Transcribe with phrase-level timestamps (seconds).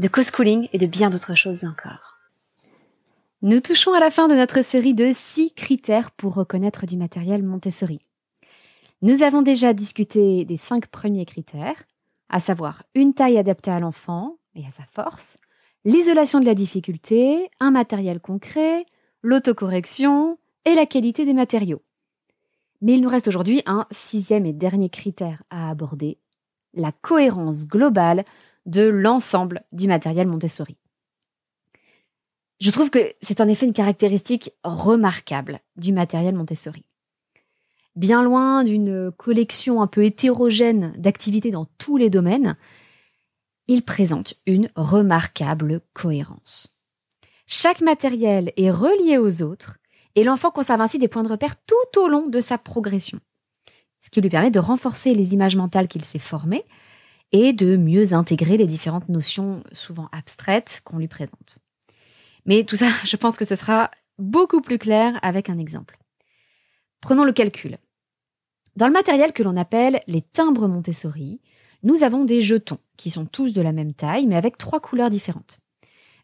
[0.00, 2.16] de co-schooling et de bien d'autres choses encore.
[3.42, 7.42] Nous touchons à la fin de notre série de 6 critères pour reconnaître du matériel
[7.42, 8.00] Montessori.
[9.02, 11.84] Nous avons déjà discuté des 5 premiers critères,
[12.30, 15.36] à savoir une taille adaptée à l'enfant et à sa force,
[15.84, 18.86] l'isolation de la difficulté, un matériel concret,
[19.22, 21.82] l'autocorrection et la qualité des matériaux.
[22.80, 26.16] Mais il nous reste aujourd'hui un sixième et dernier critère à aborder,
[26.72, 28.24] la cohérence globale
[28.66, 30.76] de l'ensemble du matériel Montessori.
[32.60, 36.84] Je trouve que c'est en effet une caractéristique remarquable du matériel Montessori.
[37.96, 42.56] Bien loin d'une collection un peu hétérogène d'activités dans tous les domaines,
[43.66, 46.76] il présente une remarquable cohérence.
[47.46, 49.78] Chaque matériel est relié aux autres
[50.14, 53.20] et l'enfant conserve ainsi des points de repère tout au long de sa progression,
[54.00, 56.64] ce qui lui permet de renforcer les images mentales qu'il s'est formées
[57.32, 61.58] et de mieux intégrer les différentes notions souvent abstraites qu'on lui présente.
[62.46, 65.98] Mais tout ça, je pense que ce sera beaucoup plus clair avec un exemple.
[67.00, 67.78] Prenons le calcul.
[68.76, 71.40] Dans le matériel que l'on appelle les timbres Montessori,
[71.82, 75.10] nous avons des jetons qui sont tous de la même taille mais avec trois couleurs
[75.10, 75.58] différentes.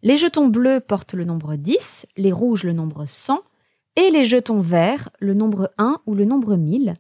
[0.03, 3.43] Les jetons bleus portent le nombre 10, les rouges le nombre 100
[3.97, 6.95] et les jetons verts le nombre 1 ou le nombre 1000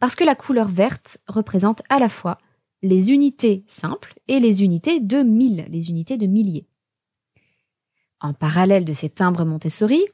[0.00, 2.38] parce que la couleur verte représente à la fois
[2.82, 6.66] les unités simples et les unités de 1000, les unités de milliers.
[8.20, 10.04] En parallèle de ces timbres Montessori,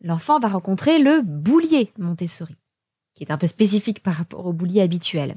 [0.00, 2.56] l'enfant va rencontrer le boulier Montessori,
[3.14, 5.36] qui est un peu spécifique par rapport au boulier habituel.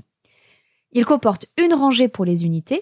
[0.92, 2.82] Il comporte une rangée pour les unités,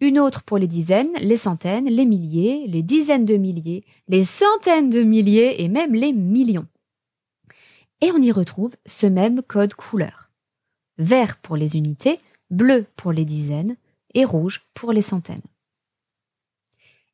[0.00, 4.90] une autre pour les dizaines, les centaines, les milliers, les dizaines de milliers, les centaines
[4.90, 6.66] de milliers et même les millions.
[8.00, 10.30] Et on y retrouve ce même code couleur.
[10.96, 12.18] Vert pour les unités,
[12.50, 13.76] bleu pour les dizaines
[14.14, 15.42] et rouge pour les centaines.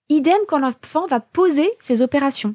[0.09, 2.55] Idem quand l'enfant va poser ses opérations.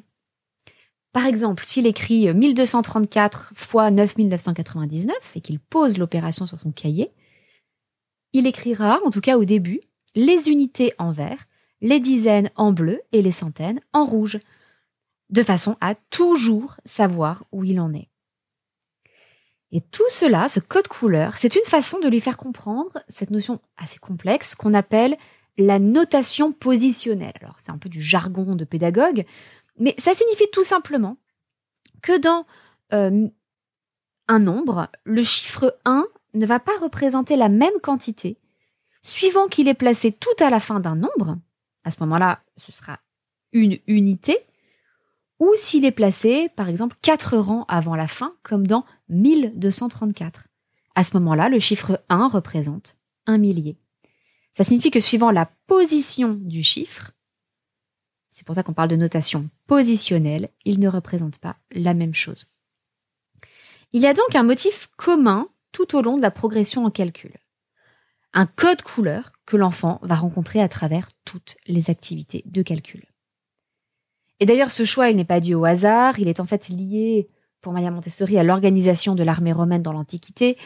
[1.12, 7.12] Par exemple, s'il écrit 1234 fois 9999 et qu'il pose l'opération sur son cahier,
[8.32, 9.80] il écrira, en tout cas au début,
[10.14, 11.46] les unités en vert,
[11.82, 14.40] les dizaines en bleu et les centaines en rouge,
[15.28, 18.08] de façon à toujours savoir où il en est.
[19.72, 23.60] Et tout cela, ce code couleur, c'est une façon de lui faire comprendre cette notion
[23.78, 25.16] assez complexe qu'on appelle
[25.56, 27.32] la notation positionnelle.
[27.40, 29.24] Alors, c'est un peu du jargon de pédagogue,
[29.78, 31.16] mais ça signifie tout simplement
[32.02, 32.46] que dans
[32.92, 33.28] euh,
[34.28, 38.38] un nombre, le chiffre 1 ne va pas représenter la même quantité
[39.02, 41.38] suivant qu'il est placé tout à la fin d'un nombre.
[41.84, 42.98] À ce moment-là, ce sera
[43.52, 44.36] une unité
[45.42, 50.46] ou s'il est placé, par exemple, quatre rangs avant la fin, comme dans 1234.
[50.94, 53.76] À ce moment-là, le chiffre 1 représente un millier.
[54.52, 57.10] Ça signifie que suivant la position du chiffre,
[58.30, 62.46] c'est pour ça qu'on parle de notation positionnelle, il ne représente pas la même chose.
[63.92, 67.36] Il y a donc un motif commun tout au long de la progression en calcul.
[68.32, 73.11] Un code couleur que l'enfant va rencontrer à travers toutes les activités de calcul.
[74.40, 77.28] Et d'ailleurs, ce choix, il n'est pas dû au hasard, il est en fait lié,
[77.60, 80.58] pour Maria Montessori, à l'organisation de l'armée romaine dans l'Antiquité.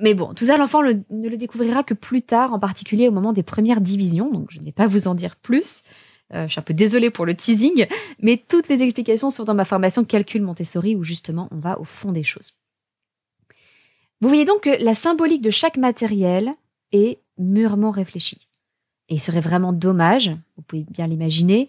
[0.00, 3.32] Mais bon, tout ça, l'enfant ne le découvrira que plus tard, en particulier au moment
[3.32, 5.82] des premières divisions, donc je ne vais pas vous en dire plus.
[6.32, 7.86] Euh, je suis un peu désolée pour le teasing,
[8.20, 11.84] mais toutes les explications sont dans ma formation Calcul Montessori, où justement on va au
[11.84, 12.52] fond des choses.
[14.20, 16.54] Vous voyez donc que la symbolique de chaque matériel
[16.92, 18.48] est mûrement réfléchie.
[19.08, 21.68] Et il serait vraiment dommage, vous pouvez bien l'imaginer,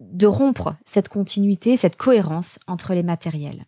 [0.00, 3.66] de rompre cette continuité, cette cohérence entre les matériels.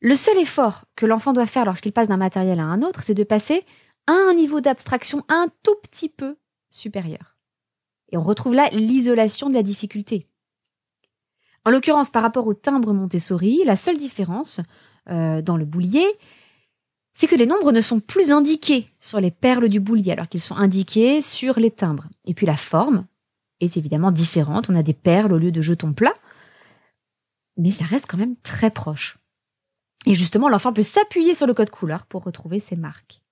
[0.00, 3.14] Le seul effort que l'enfant doit faire lorsqu'il passe d'un matériel à un autre, c'est
[3.14, 3.64] de passer
[4.06, 6.36] à un niveau d'abstraction un tout petit peu
[6.70, 7.36] supérieur.
[8.10, 10.26] Et on retrouve là l'isolation de la difficulté.
[11.64, 14.60] En l'occurrence, par rapport au timbre Montessori, la seule différence
[15.08, 16.06] euh, dans le boulier,
[17.14, 20.40] c'est que les nombres ne sont plus indiqués sur les perles du boulier, alors qu'ils
[20.40, 22.08] sont indiqués sur les timbres.
[22.24, 23.06] Et puis la forme,
[23.64, 24.68] est évidemment différente.
[24.68, 26.16] On a des perles au lieu de jetons plats,
[27.56, 29.18] mais ça reste quand même très proche.
[30.06, 33.22] Et justement, l'enfant peut s'appuyer sur le code couleur pour retrouver ses marques.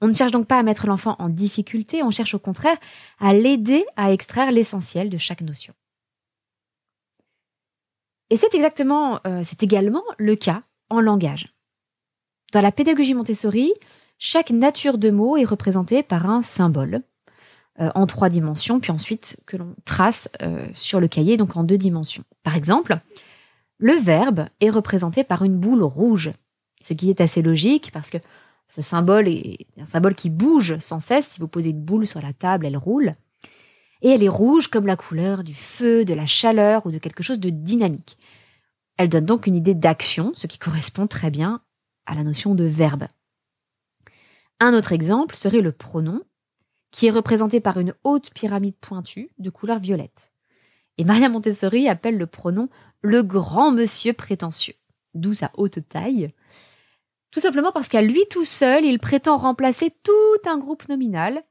[0.00, 2.78] On ne cherche donc pas à mettre l'enfant en difficulté, on cherche au contraire
[3.18, 5.74] à l'aider à extraire l'essentiel de chaque notion.
[8.30, 11.52] Et c'est exactement, euh, c'est également le cas en langage.
[12.52, 13.74] Dans la pédagogie Montessori,
[14.18, 17.02] chaque nature de mot est représentée par un symbole
[17.94, 21.78] en trois dimensions, puis ensuite que l'on trace euh, sur le cahier, donc en deux
[21.78, 22.24] dimensions.
[22.42, 22.98] Par exemple,
[23.78, 26.32] le verbe est représenté par une boule rouge,
[26.82, 28.18] ce qui est assez logique parce que
[28.68, 31.28] ce symbole est un symbole qui bouge sans cesse.
[31.28, 33.14] Si vous posez une boule sur la table, elle roule.
[34.02, 37.22] Et elle est rouge comme la couleur du feu, de la chaleur ou de quelque
[37.22, 38.16] chose de dynamique.
[38.96, 41.62] Elle donne donc une idée d'action, ce qui correspond très bien
[42.06, 43.08] à la notion de verbe.
[44.60, 46.20] Un autre exemple serait le pronom,
[46.90, 50.32] qui est représenté par une haute pyramide pointue de couleur violette.
[50.98, 52.68] Et Maria Montessori appelle le pronom
[53.02, 54.74] le grand monsieur prétentieux,
[55.14, 56.32] d'où sa haute taille,
[57.30, 61.44] tout simplement parce qu'à lui tout seul, il prétend remplacer tout un groupe nominal,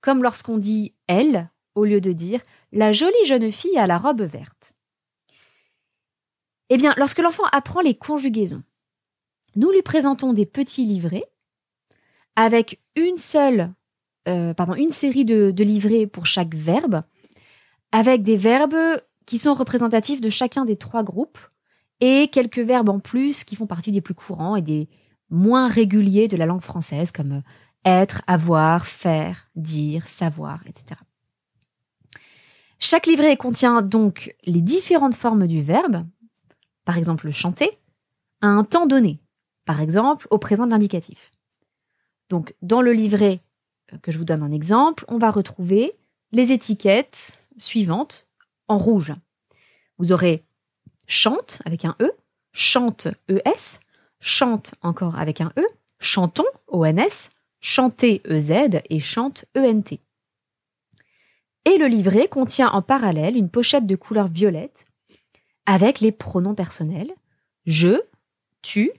[0.00, 2.40] comme lorsqu'on dit elle au lieu de dire
[2.72, 4.74] la jolie jeune fille à la robe verte.
[6.68, 8.62] Eh bien, lorsque l'enfant apprend les conjugaisons,
[9.56, 11.30] nous lui présentons des petits livrets
[12.36, 13.72] avec une seule,
[14.28, 17.02] euh, pardon, une série de, de livrets pour chaque verbe,
[17.92, 18.76] avec des verbes
[19.26, 21.38] qui sont représentatifs de chacun des trois groupes
[22.00, 24.88] et quelques verbes en plus qui font partie des plus courants et des
[25.30, 27.40] moins réguliers de la langue française, comme euh,
[27.84, 31.00] être, avoir, faire, dire, savoir, etc.
[32.78, 36.06] Chaque livret contient donc les différentes formes du verbe,
[36.84, 37.70] par exemple chanter,
[38.40, 39.20] à un temps donné,
[39.64, 41.32] par exemple au présent de l'indicatif.
[42.28, 43.43] Donc dans le livret
[44.02, 45.92] que je vous donne en exemple, on va retrouver
[46.32, 48.26] les étiquettes suivantes
[48.68, 49.14] en rouge.
[49.98, 50.44] Vous aurez
[51.06, 52.10] chante avec un E,
[52.52, 53.80] chante ES,
[54.20, 55.64] chante encore avec un E,
[56.00, 60.00] chantons ONS, chanter EZ et chante ENT.
[61.66, 64.86] Et le livret contient en parallèle une pochette de couleur violette
[65.66, 67.14] avec les pronoms personnels
[67.66, 68.00] je,
[68.60, 68.90] tu,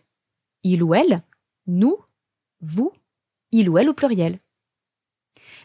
[0.64, 1.22] il ou elle,
[1.68, 1.98] nous,
[2.62, 2.92] vous,
[3.52, 4.40] il ou elle au pluriel.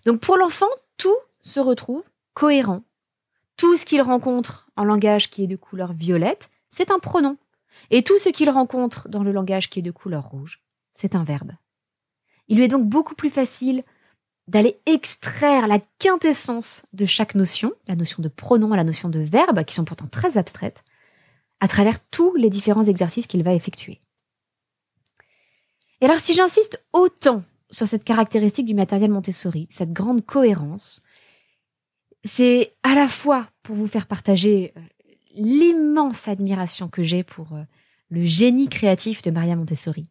[0.07, 2.05] Donc pour l'enfant, tout se retrouve
[2.35, 2.83] cohérent.
[3.57, 7.37] Tout ce qu'il rencontre en langage qui est de couleur violette, c'est un pronom.
[7.91, 10.63] Et tout ce qu'il rencontre dans le langage qui est de couleur rouge,
[10.93, 11.53] c'est un verbe.
[12.49, 13.85] Il lui est donc beaucoup plus facile
[14.49, 19.21] d'aller extraire la quintessence de chaque notion, la notion de pronom et la notion de
[19.21, 20.85] verbe, qui sont pourtant très abstraites,
[21.61, 24.01] à travers tous les différents exercices qu'il va effectuer.
[26.01, 31.03] Et alors si j'insiste autant sur cette caractéristique du matériel Montessori, cette grande cohérence,
[32.25, 34.81] c'est à la fois pour vous faire partager euh,
[35.35, 37.63] l'immense admiration que j'ai pour euh,
[38.11, 40.07] le génie créatif de Maria Montessori.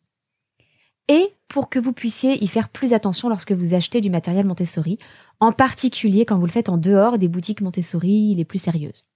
[1.08, 5.00] Et pour que vous puissiez y faire plus attention lorsque vous achetez du matériel Montessori,
[5.40, 9.08] en particulier quand vous le faites en dehors des boutiques Montessori les plus sérieuses.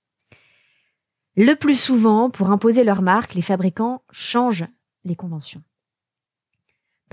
[1.36, 4.68] Le plus souvent, pour imposer leur marque, les fabricants changent
[5.04, 5.64] les conventions.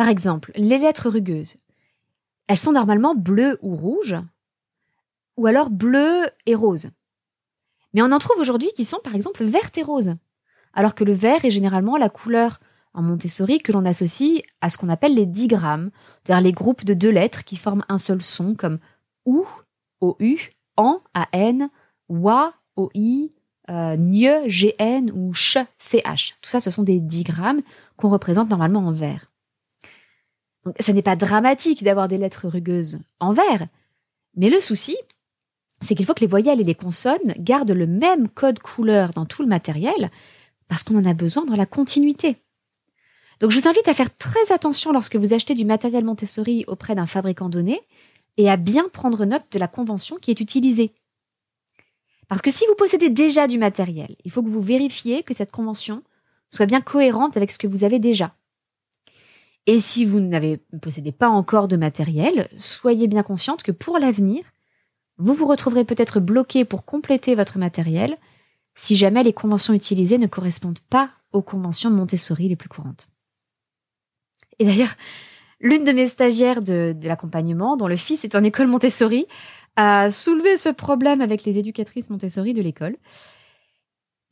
[0.01, 1.57] Par exemple, les lettres rugueuses.
[2.47, 4.17] Elles sont normalement bleues ou rouges,
[5.37, 6.89] ou alors bleues et roses.
[7.93, 10.15] Mais on en trouve aujourd'hui qui sont par exemple vertes et roses,
[10.73, 12.61] alors que le vert est généralement la couleur
[12.95, 15.91] en Montessori que l'on associe à ce qu'on appelle les digrammes,
[16.25, 18.79] c'est-à-dire les groupes de deux lettres qui forment un seul son comme
[19.27, 19.45] OU,
[20.01, 20.39] OU,
[20.79, 21.69] AN, AN,
[22.09, 23.33] WA, OI,
[23.69, 26.37] euh, NIE, GN ou CH, CH.
[26.41, 27.61] Tout ça, ce sont des digrammes
[27.99, 29.30] qu'on représente normalement en vert.
[30.65, 33.67] Donc, ce n'est pas dramatique d'avoir des lettres rugueuses en vert,
[34.37, 34.97] mais le souci,
[35.81, 39.27] c'est qu'il faut que les voyelles et les consonnes gardent le même code couleur dans
[39.27, 40.11] tout le matériel,
[40.69, 42.37] parce qu'on en a besoin dans la continuité.
[43.41, 46.95] Donc je vous invite à faire très attention lorsque vous achetez du matériel Montessori auprès
[46.95, 47.81] d'un fabricant donné,
[48.37, 50.93] et à bien prendre note de la convention qui est utilisée.
[52.29, 55.51] Parce que si vous possédez déjà du matériel, il faut que vous vérifiez que cette
[55.51, 56.03] convention
[56.51, 58.35] soit bien cohérente avec ce que vous avez déjà.
[59.71, 64.43] Et si vous ne possédez pas encore de matériel, soyez bien consciente que pour l'avenir,
[65.17, 68.17] vous vous retrouverez peut-être bloqué pour compléter votre matériel
[68.75, 73.11] si jamais les conventions utilisées ne correspondent pas aux conventions Montessori les plus courantes.
[74.59, 74.97] Et d'ailleurs,
[75.61, 79.29] l'une de mes stagiaires de, l'accompagnement, dont le fils est en école Montessori,
[79.77, 82.97] a soulevé ce problème avec les éducatrices Montessori de l'école,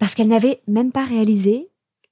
[0.01, 1.69] parce qu'elle n'avait même pas réalisé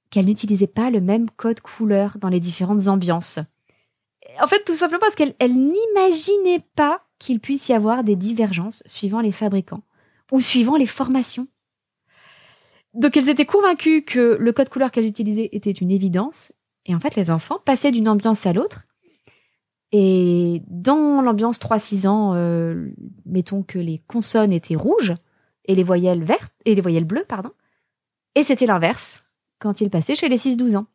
[0.09, 3.39] qu'elle n'utilisait pas le même code couleur dans les différentes ambiances.
[4.41, 9.21] En fait, tout simplement parce qu'elle n'imaginait pas qu'il puisse y avoir des divergences suivant
[9.21, 9.83] les fabricants
[10.31, 11.47] ou suivant les formations.
[12.93, 16.51] Donc elles étaient convaincues que le code couleur qu'elles utilisaient était une évidence,
[16.85, 18.87] et en fait les enfants passaient d'une ambiance à l'autre
[19.91, 22.89] Et dans l'ambiance 3-6 ans, euh,
[23.25, 25.13] mettons que les consonnes étaient rouges
[25.65, 27.51] et les voyelles vertes et les voyelles bleues, pardon.
[28.35, 29.26] Et c'était l'inverse
[29.59, 30.87] quand il passait chez les 6-12 ans.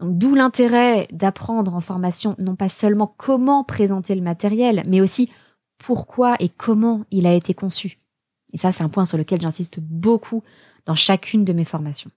[0.00, 5.30] D'où l'intérêt d'apprendre en formation non pas seulement comment présenter le matériel, mais aussi
[5.78, 7.96] pourquoi et comment il a été conçu.
[8.52, 10.42] Et ça, c'est un point sur lequel j'insiste beaucoup
[10.86, 12.10] dans chacune de mes formations.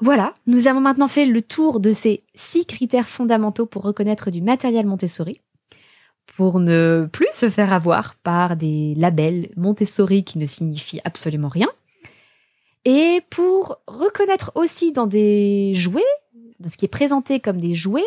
[0.00, 4.42] Voilà, nous avons maintenant fait le tour de ces six critères fondamentaux pour reconnaître du
[4.42, 5.40] matériel Montessori,
[6.36, 11.68] pour ne plus se faire avoir par des labels Montessori qui ne signifient absolument rien,
[12.84, 16.02] et pour reconnaître aussi dans des jouets,
[16.60, 18.04] dans ce qui est présenté comme des jouets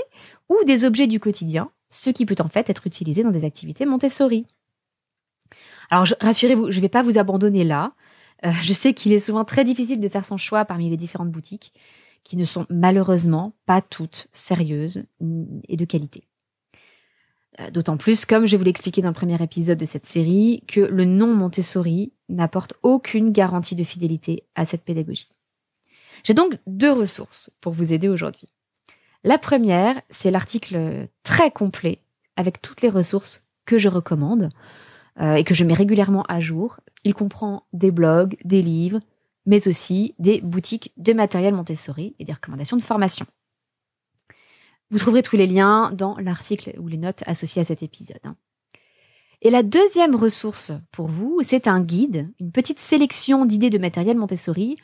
[0.49, 3.85] ou des objets du quotidien, ce qui peut en fait être utilisé dans des activités
[3.85, 4.45] Montessori.
[5.89, 7.93] Alors rassurez-vous, je ne vais pas vous abandonner là.
[8.45, 11.31] Euh, je sais qu'il est souvent très difficile de faire son choix parmi les différentes
[11.31, 11.73] boutiques,
[12.23, 15.05] qui ne sont malheureusement pas toutes sérieuses
[15.67, 16.26] et de qualité.
[17.59, 20.63] Euh, d'autant plus, comme je vous l'ai expliqué dans le premier épisode de cette série,
[20.67, 25.29] que le nom Montessori n'apporte aucune garantie de fidélité à cette pédagogie.
[26.23, 28.47] J'ai donc deux ressources pour vous aider aujourd'hui.
[29.23, 31.99] La première, c'est l'article très complet
[32.35, 34.49] avec toutes les ressources que je recommande
[35.19, 36.79] euh, et que je mets régulièrement à jour.
[37.03, 38.99] Il comprend des blogs, des livres,
[39.45, 43.25] mais aussi des boutiques de matériel Montessori et des recommandations de formation.
[44.89, 48.19] Vous trouverez tous les liens dans l'article ou les notes associées à cet épisode.
[48.23, 48.35] Hein.
[49.41, 54.17] Et la deuxième ressource pour vous, c'est un guide, une petite sélection d'idées de matériel
[54.17, 54.77] Montessori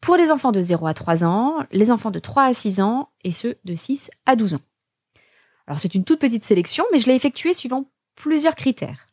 [0.00, 3.10] pour les enfants de 0 à 3 ans, les enfants de 3 à 6 ans
[3.24, 4.60] et ceux de 6 à 12 ans.
[5.66, 9.08] Alors c'est une toute petite sélection, mais je l'ai effectuée suivant plusieurs critères.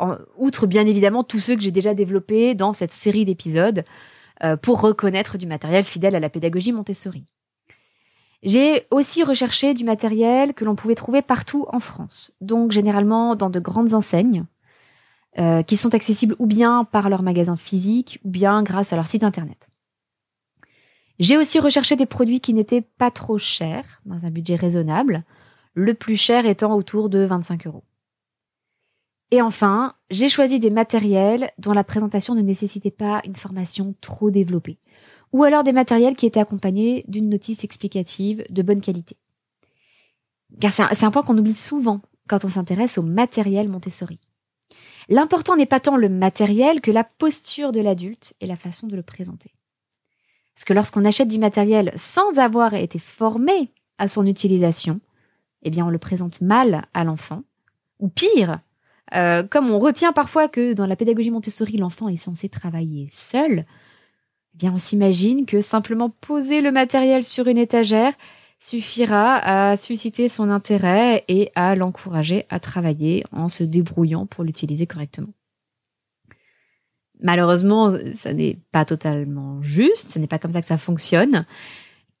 [0.00, 3.84] Euh, outre bien évidemment tous ceux que j'ai déjà développés dans cette série d'épisodes
[4.42, 7.24] euh, pour reconnaître du matériel fidèle à la pédagogie Montessori.
[8.42, 13.50] J'ai aussi recherché du matériel que l'on pouvait trouver partout en France, donc généralement dans
[13.50, 14.44] de grandes enseignes,
[15.38, 19.06] euh, qui sont accessibles ou bien par leur magasin physique ou bien grâce à leur
[19.06, 19.68] site internet.
[21.20, 25.24] J'ai aussi recherché des produits qui n'étaient pas trop chers, dans un budget raisonnable,
[25.74, 27.84] le plus cher étant autour de 25 euros.
[29.30, 34.30] Et enfin, j'ai choisi des matériels dont la présentation ne nécessitait pas une formation trop
[34.30, 34.78] développée,
[35.32, 39.16] ou alors des matériels qui étaient accompagnés d'une notice explicative de bonne qualité.
[40.60, 44.20] Car c'est un, point qu'on oublie souvent quand on s'intéresse au matériel Montessori.
[45.08, 48.96] L'important n'est pas tant le matériel que la posture de l'adulte et la façon de
[48.96, 49.54] le présenter.
[50.54, 55.00] Parce que lorsqu'on achète du matériel sans avoir été formé à son utilisation,
[55.62, 57.42] eh bien on le présente mal à l'enfant,
[57.98, 58.60] ou pire,
[59.14, 63.64] euh, comme on retient parfois que dans la pédagogie Montessori, l'enfant est censé travailler seul,
[64.54, 68.14] eh bien on s'imagine que simplement poser le matériel sur une étagère
[68.60, 74.86] suffira à susciter son intérêt et à l'encourager à travailler en se débrouillant pour l'utiliser
[74.86, 75.32] correctement.
[77.20, 81.46] Malheureusement, ça n'est pas totalement juste, ce n'est pas comme ça que ça fonctionne.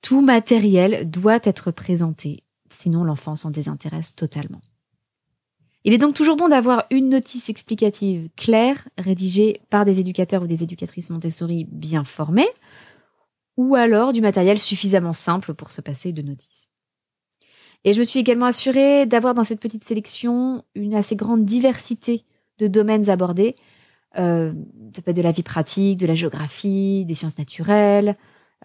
[0.00, 4.60] Tout matériel doit être présenté, sinon l'enfant s'en désintéresse totalement.
[5.84, 10.46] Il est donc toujours bon d'avoir une notice explicative claire, rédigée par des éducateurs ou
[10.46, 12.48] des éducatrices Montessori bien formés,
[13.56, 16.68] ou alors du matériel suffisamment simple pour se passer de notice.
[17.84, 22.24] Et je me suis également assurée d'avoir dans cette petite sélection une assez grande diversité
[22.58, 23.56] de domaines abordés.
[24.18, 24.52] Euh,
[24.94, 28.16] ça peut être de la vie pratique, de la géographie, des sciences naturelles,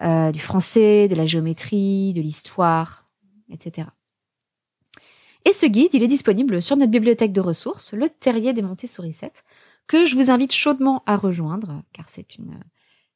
[0.02, 3.08] euh, du français, de la géométrie, de l'histoire,
[3.50, 3.88] etc.
[5.44, 9.12] Et ce guide, il est disponible sur notre bibliothèque de ressources, le Terrier des Montessori
[9.12, 9.44] 7,
[9.86, 12.60] que je vous invite chaudement à rejoindre, car c'est une,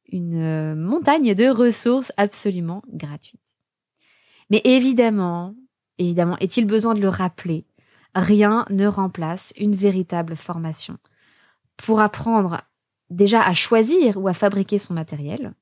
[0.07, 3.41] une montagne de ressources absolument gratuites.
[4.51, 5.55] Mais évidemment,
[5.99, 7.67] évidemment, est-il besoin de le rappeler,
[8.15, 10.99] rien ne remplace une véritable formation
[11.77, 12.61] pour apprendre
[13.11, 15.55] déjà à choisir ou à fabriquer son matériel,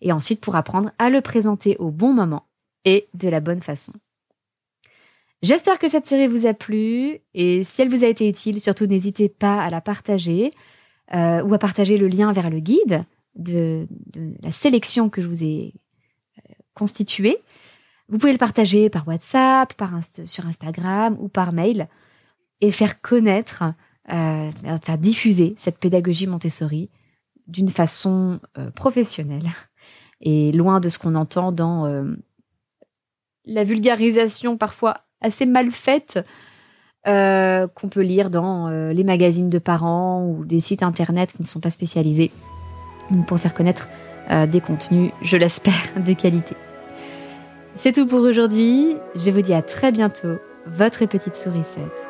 [0.00, 2.46] et ensuite pour apprendre à le présenter au bon moment
[2.84, 3.92] et de la bonne façon.
[5.42, 8.86] J'espère que cette série vous a plu et si elle vous a été utile, surtout
[8.86, 10.52] n'hésitez pas à la partager
[11.14, 13.04] euh, ou à partager le lien vers le guide
[13.36, 13.86] de,
[14.42, 15.72] la sélection que je vous ai
[16.38, 17.38] euh, constituée.
[18.08, 19.92] Vous pouvez le partager par WhatsApp, par
[20.26, 21.88] sur Instagram ou par mail
[22.60, 23.64] et faire connaître,
[24.12, 24.50] euh,
[24.82, 26.90] faire diffuser cette pédagogie Montessori
[27.46, 28.40] d'une façon
[28.76, 29.48] professionnelle
[30.20, 32.04] et loin de ce qu'on entend dans
[33.44, 36.18] la vulgarisation parfois assez mal faite
[37.06, 41.42] euh, qu'on peut lire dans euh, les magazines de parents ou les sites internet qui
[41.42, 42.30] ne sont pas spécialisés
[43.26, 43.88] pour faire connaître
[44.30, 46.54] euh, des contenus, je l'espère, de qualité.
[47.74, 48.96] C'est tout pour aujourd'hui.
[49.14, 50.38] Je vous dis à très bientôt.
[50.66, 52.06] Votre petite sourisette,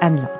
[0.00, 0.39] Anne-Laure.